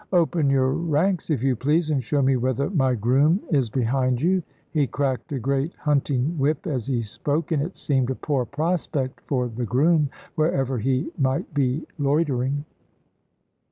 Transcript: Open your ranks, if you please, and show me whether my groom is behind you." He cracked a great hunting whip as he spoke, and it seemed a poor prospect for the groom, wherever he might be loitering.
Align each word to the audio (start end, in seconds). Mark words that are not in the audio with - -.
Open 0.13 0.49
your 0.49 0.71
ranks, 0.71 1.29
if 1.29 1.43
you 1.43 1.55
please, 1.55 1.91
and 1.91 2.03
show 2.03 2.23
me 2.23 2.35
whether 2.35 2.71
my 2.71 2.95
groom 2.95 3.39
is 3.51 3.69
behind 3.69 4.19
you." 4.19 4.41
He 4.71 4.87
cracked 4.87 5.31
a 5.31 5.37
great 5.37 5.75
hunting 5.75 6.39
whip 6.39 6.65
as 6.65 6.87
he 6.87 7.03
spoke, 7.03 7.51
and 7.51 7.61
it 7.61 7.77
seemed 7.77 8.09
a 8.09 8.15
poor 8.15 8.45
prospect 8.45 9.21
for 9.27 9.47
the 9.47 9.63
groom, 9.67 10.09
wherever 10.33 10.79
he 10.79 11.11
might 11.19 11.53
be 11.53 11.85
loitering. 11.99 12.65